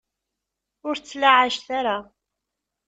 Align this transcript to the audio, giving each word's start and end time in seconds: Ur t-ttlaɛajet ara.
Ur 0.87 0.95
t-ttlaɛajet 0.97 1.67
ara. 1.77 1.97